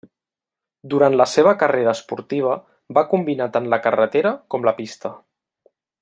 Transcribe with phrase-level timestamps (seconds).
[0.93, 2.55] Durant la seva carrera esportiva
[2.99, 5.13] va combinar tant la carretera com la pista.